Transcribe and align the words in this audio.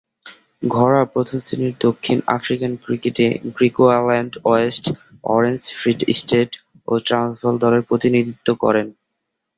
ঘরোয়া 0.71 1.05
প্রথম-শ্রেণীর 1.05 1.75
দক্ষিণ 1.79 2.17
আফ্রিকান 2.27 2.71
ক্রিকেটে 2.83 3.25
Griqualand 3.55 4.33
West, 4.45 4.85
Orange 5.27 5.61
Free 5.77 5.91
State 6.19 6.51
ও 6.87 6.93
ট্রান্সভাল 7.07 7.55
দলের 7.63 7.83
প্রতিনিধিত্ব 7.89 8.47
করেন। 8.63 8.87